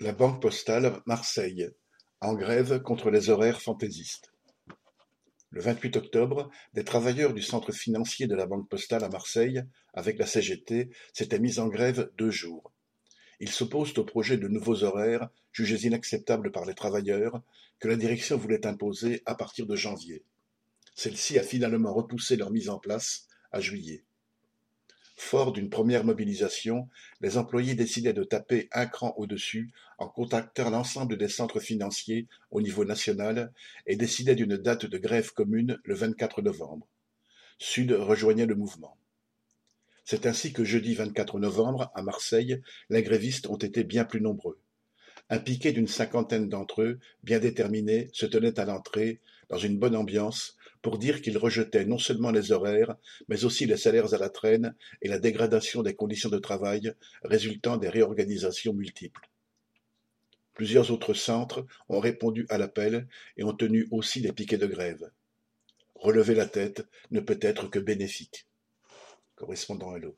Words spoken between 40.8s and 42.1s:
24 novembre, à